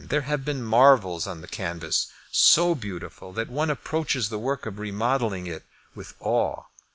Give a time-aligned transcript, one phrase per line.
[0.03, 4.79] There have been marvels on the canvas so beautiful that one approaches the work of
[4.79, 6.63] remodelling it with awe.